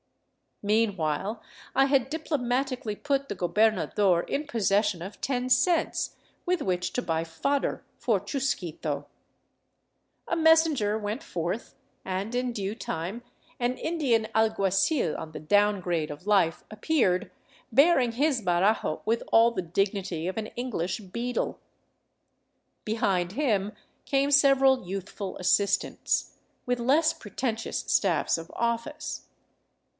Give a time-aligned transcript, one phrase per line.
[0.63, 1.41] Meanwhile,
[1.75, 7.23] I had diplomatically put the gobernador in possession of ten cents, with which to buy
[7.23, 9.07] fodder for Chusquito.
[10.27, 11.75] A messenger went forth,
[12.05, 13.23] and in due time
[13.59, 17.31] an Indian alguacil on the down grade of life appeared,
[17.71, 21.59] bearing his harajo with all the dignity of an English beadle.
[22.85, 23.71] Behind him
[24.05, 26.37] came several youthful assistants,
[26.67, 29.27] with less pre tentious staffs of office.